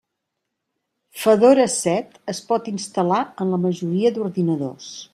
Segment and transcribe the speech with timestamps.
[1.25, 4.91] Fedora set es pot instal·lar en la majoria d'ordinadors.